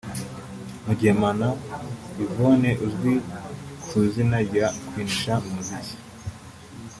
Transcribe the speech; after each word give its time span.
Mugemana 0.85 1.47
Yvonne 2.23 2.71
uzwi 2.85 3.13
ku 3.87 3.93
izina 4.07 4.37
rya 4.47 4.67
Queen 4.87 5.09
Cha 5.19 5.35
mu 5.43 5.49
muziki 5.55 5.95